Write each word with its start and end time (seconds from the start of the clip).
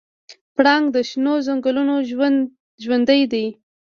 پړانګ 0.55 0.85
د 0.95 0.97
شنو 1.09 1.33
ځنګلونو 1.47 1.95
ژوندی 2.83 3.21
دی. 3.31 3.45